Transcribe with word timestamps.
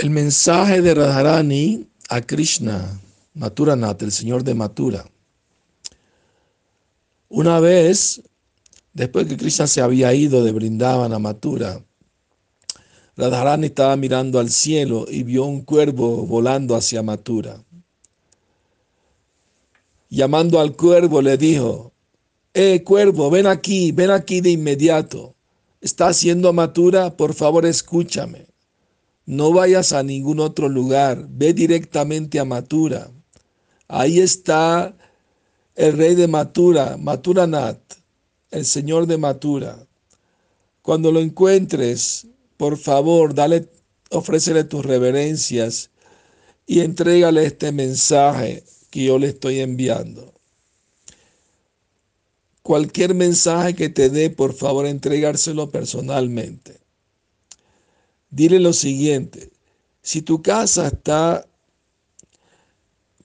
El 0.00 0.08
mensaje 0.08 0.80
de 0.80 0.94
Radharani 0.94 1.86
a 2.08 2.22
Krishna, 2.22 2.98
Mathuranath, 3.34 4.00
el 4.00 4.10
señor 4.10 4.42
de 4.44 4.54
Mathura. 4.54 5.04
Una 7.28 7.60
vez, 7.60 8.22
después 8.94 9.26
que 9.26 9.36
Krishna 9.36 9.66
se 9.66 9.82
había 9.82 10.14
ido 10.14 10.42
de 10.42 10.52
Brindavan 10.52 11.12
a 11.12 11.18
Mathura, 11.18 11.84
Radharani 13.14 13.66
estaba 13.66 13.94
mirando 13.96 14.40
al 14.40 14.48
cielo 14.48 15.04
y 15.06 15.22
vio 15.22 15.44
un 15.44 15.60
cuervo 15.60 16.24
volando 16.24 16.76
hacia 16.76 17.02
Mathura. 17.02 17.62
Llamando 20.08 20.60
al 20.60 20.76
cuervo 20.76 21.20
le 21.20 21.36
dijo, 21.36 21.92
eh, 22.54 22.82
cuervo, 22.82 23.28
ven 23.28 23.46
aquí, 23.46 23.92
ven 23.92 24.12
aquí 24.12 24.40
de 24.40 24.48
inmediato. 24.48 25.34
¿Está 25.82 26.08
haciendo 26.08 26.54
Mathura? 26.54 27.14
Por 27.18 27.34
favor, 27.34 27.66
escúchame. 27.66 28.49
No 29.26 29.52
vayas 29.52 29.92
a 29.92 30.02
ningún 30.02 30.40
otro 30.40 30.68
lugar, 30.68 31.26
ve 31.28 31.52
directamente 31.52 32.40
a 32.40 32.44
Mathura. 32.44 33.10
Ahí 33.88 34.20
está 34.20 34.96
el 35.76 35.96
rey 35.96 36.14
de 36.14 36.28
Mathura, 36.28 36.96
Mathuranath, 36.96 37.94
el 38.50 38.64
señor 38.64 39.06
de 39.06 39.18
Mathura. 39.18 39.86
Cuando 40.82 41.12
lo 41.12 41.20
encuentres, 41.20 42.26
por 42.56 42.76
favor, 42.76 43.34
dale, 43.34 43.68
ofrécele 44.10 44.64
tus 44.64 44.84
reverencias 44.84 45.90
y 46.66 46.80
entrégale 46.80 47.44
este 47.44 47.72
mensaje 47.72 48.64
que 48.90 49.04
yo 49.04 49.18
le 49.18 49.28
estoy 49.28 49.60
enviando. 49.60 50.34
Cualquier 52.62 53.14
mensaje 53.14 53.74
que 53.74 53.88
te 53.88 54.10
dé, 54.10 54.30
por 54.30 54.52
favor, 54.52 54.86
entregárselo 54.86 55.70
personalmente. 55.70 56.79
Dile 58.30 58.60
lo 58.60 58.72
siguiente, 58.72 59.50
si 60.02 60.22
tu 60.22 60.40
casa 60.40 60.86
está 60.86 61.46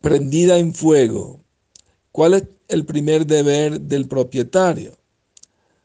prendida 0.01 0.57
en 0.57 0.73
fuego, 0.73 1.39
¿cuál 2.11 2.33
es 2.33 2.43
el 2.67 2.85
primer 2.85 3.27
deber 3.27 3.79
del 3.81 4.07
propietario? 4.07 4.97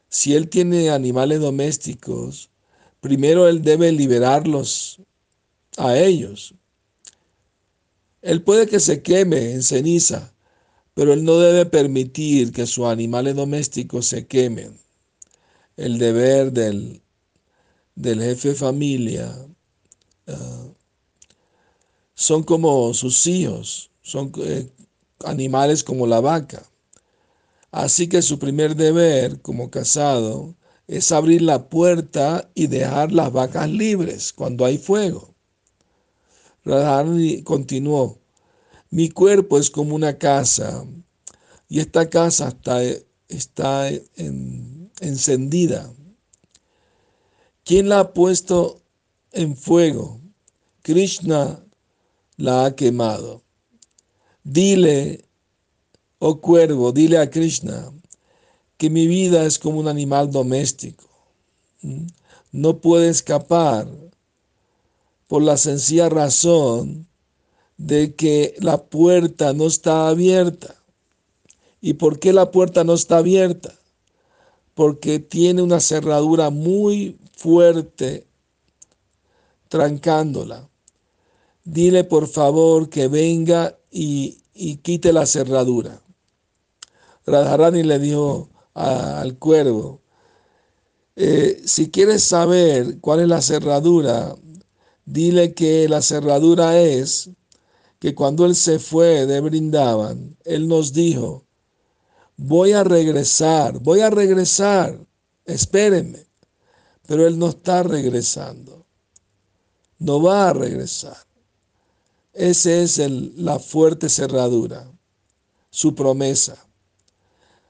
Si 0.09 0.33
él 0.33 0.49
tiene 0.49 0.89
animales 0.89 1.39
domésticos, 1.39 2.49
primero 2.99 3.47
él 3.47 3.61
debe 3.61 3.91
liberarlos 3.91 4.99
a 5.77 5.97
ellos. 5.97 6.55
Él 8.21 8.43
puede 8.43 8.67
que 8.67 8.79
se 8.79 9.01
queme 9.01 9.51
en 9.51 9.63
ceniza, 9.63 10.33
pero 10.93 11.13
él 11.13 11.23
no 11.23 11.37
debe 11.37 11.65
permitir 11.65 12.51
que 12.51 12.65
sus 12.65 12.85
animales 12.85 13.35
domésticos 13.35 14.07
se 14.07 14.25
quemen. 14.27 14.77
El 15.77 15.97
deber 15.97 16.51
del 16.51 17.00
del 17.95 18.21
jefe 18.21 18.49
de 18.49 18.55
familia 18.55 19.47
ah, 20.27 20.67
son 22.13 22.43
como 22.43 22.93
sus 22.93 23.25
hijos, 23.27 23.89
son 24.01 24.31
eh, 24.37 24.69
animales 25.25 25.83
como 25.83 26.05
la 26.05 26.19
vaca. 26.19 26.63
Así 27.71 28.07
que 28.07 28.21
su 28.21 28.37
primer 28.37 28.75
deber 28.75 29.41
como 29.41 29.71
casado 29.71 30.55
es 30.87 31.11
abrir 31.11 31.41
la 31.41 31.69
puerta 31.69 32.49
y 32.53 32.67
dejar 32.67 33.11
las 33.11 33.31
vacas 33.31 33.69
libres 33.69 34.33
cuando 34.33 34.65
hay 34.65 34.77
fuego. 34.77 35.33
Radharani 36.63 37.41
continuó, 37.43 38.19
mi 38.89 39.09
cuerpo 39.09 39.57
es 39.57 39.69
como 39.71 39.95
una 39.95 40.17
casa 40.17 40.85
y 41.69 41.79
esta 41.79 42.09
casa 42.09 42.49
está, 42.49 42.83
está 43.29 43.89
encendida 44.99 45.91
¿Quién 47.63 47.89
la 47.89 47.99
ha 47.99 48.13
puesto 48.13 48.81
en 49.31 49.55
fuego? 49.55 50.19
Krishna 50.81 51.63
la 52.37 52.65
ha 52.65 52.75
quemado. 52.75 53.43
Dile, 54.43 55.25
oh 56.19 56.41
cuervo, 56.41 56.91
dile 56.91 57.19
a 57.19 57.29
Krishna 57.29 57.91
que 58.77 58.89
mi 58.89 59.05
vida 59.05 59.45
es 59.45 59.59
como 59.59 59.79
un 59.79 59.87
animal 59.87 60.31
doméstico. 60.31 61.07
¿Mm? 61.81 62.07
No 62.51 62.79
puede 62.79 63.09
escapar 63.09 63.87
por 65.27 65.43
la 65.43 65.55
sencilla 65.55 66.09
razón 66.09 67.07
de 67.77 68.15
que 68.15 68.55
la 68.59 68.83
puerta 68.83 69.53
no 69.53 69.67
está 69.67 70.07
abierta. 70.07 70.75
¿Y 71.79 71.93
por 71.93 72.19
qué 72.19 72.33
la 72.33 72.51
puerta 72.51 72.83
no 72.83 72.95
está 72.95 73.17
abierta? 73.17 73.73
Porque 74.73 75.19
tiene 75.19 75.61
una 75.61 75.79
cerradura 75.79 76.49
muy 76.49 77.17
fuerte, 77.33 78.25
trancándola. 79.67 80.69
Dile 81.63 82.03
por 82.03 82.27
favor 82.27 82.89
que 82.89 83.07
venga 83.07 83.77
y, 83.91 84.37
quite 84.83 85.13
la 85.13 85.25
cerradura. 85.25 86.01
Radharani 87.25 87.83
le 87.83 87.99
dijo 87.99 88.49
al 88.73 89.37
cuervo, 89.37 90.01
eh, 91.15 91.61
si 91.65 91.91
quieres 91.91 92.23
saber 92.23 92.99
cuál 92.99 93.21
es 93.21 93.27
la 93.27 93.41
cerradura, 93.41 94.35
dile 95.05 95.53
que 95.53 95.87
la 95.89 96.01
cerradura 96.01 96.79
es 96.79 97.29
que 97.99 98.15
cuando 98.15 98.45
él 98.45 98.55
se 98.55 98.79
fue 98.79 99.25
de 99.27 99.39
Brindaban, 99.41 100.35
él 100.45 100.67
nos 100.67 100.93
dijo, 100.93 101.45
voy 102.41 102.73
a 102.73 102.83
regresar, 102.83 103.79
voy 103.79 104.01
a 104.01 104.09
regresar, 104.09 104.99
espérenme 105.45 106.31
pero 107.11 107.27
Él 107.27 107.37
no 107.37 107.49
está 107.49 107.83
regresando. 107.83 108.85
No 109.99 110.21
va 110.21 110.47
a 110.47 110.53
regresar. 110.53 111.17
Esa 112.31 112.71
es 112.71 112.99
la 113.35 113.59
fuerte 113.59 114.07
cerradura, 114.07 114.89
su 115.69 115.93
promesa. 115.93 116.55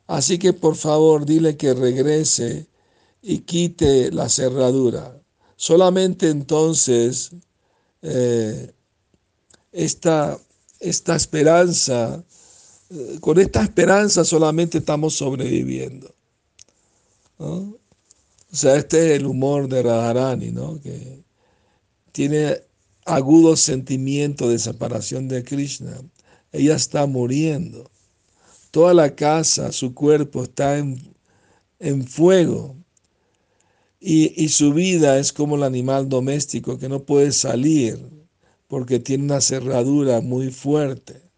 Así 0.06 0.38
que 0.38 0.54
por 0.54 0.76
favor 0.76 1.26
dile 1.26 1.58
que 1.58 1.74
regrese 1.74 2.68
y 3.24 3.40
quite 3.40 4.12
la 4.12 4.30
cerradura. 4.30 5.20
Solamente 5.56 6.30
entonces 6.30 7.32
eh, 8.04 8.72
esta, 9.72 10.38
esta 10.80 11.16
esperanza, 11.16 12.24
con 13.20 13.40
esta 13.40 13.64
esperanza 13.64 14.26
solamente 14.26 14.80
estamos 14.80 15.16
sobreviviendo. 15.16 16.14
O 17.38 17.80
sea, 18.52 18.76
este 18.76 19.14
es 19.14 19.20
el 19.20 19.26
humor 19.26 19.68
de 19.68 19.82
Radharani, 19.82 20.52
¿no? 20.52 20.80
Que 20.82 21.24
tiene 22.12 22.62
agudos 23.06 23.62
sentimientos 23.62 24.50
de 24.50 24.60
separación 24.60 25.28
de 25.28 25.44
Krishna. 25.44 25.98
Ella 26.52 26.76
está 26.76 27.06
muriendo. 27.06 27.90
Toda 28.72 28.94
la 28.94 29.16
casa, 29.16 29.72
su 29.72 29.94
cuerpo 29.94 30.44
está 30.44 30.78
en, 30.78 32.08
fuego. 32.08 32.76
Y, 34.00 34.44
y, 34.44 34.50
su 34.50 34.74
vida 34.74 35.18
es 35.20 35.32
como 35.32 35.56
el 35.56 35.64
animal 35.64 36.10
doméstico 36.10 36.78
que 36.78 36.90
no 36.90 37.04
puede 37.04 37.32
salir 37.32 38.00
porque 38.68 39.00
tiene 39.00 39.26
una 39.26 39.42
cerradura 39.42 40.22
muy 40.22 40.52
fuerte. 40.52 41.31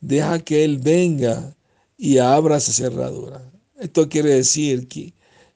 Deja 0.00 0.38
que 0.40 0.64
Él 0.64 0.78
venga 0.78 1.56
y 1.96 2.18
abra 2.18 2.58
esa 2.58 2.72
cerradura. 2.72 3.50
Esto 3.78 4.08
quiere 4.08 4.30
decir 4.30 4.88
que 4.88 5.12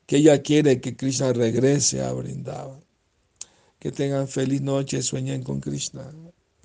que 0.06 0.19
ella 0.19 0.42
quiere 0.42 0.80
que 0.80 0.94
Krishna 0.94 1.32
regrese 1.32 2.03
a 2.03 2.12
Brindavan. 2.12 2.84
Que 3.78 3.91
tengan 3.91 4.28
feliz 4.28 4.60
noche, 4.60 5.03
sueñen 5.03 5.42
con 5.42 5.60
Krishna. 5.60 6.12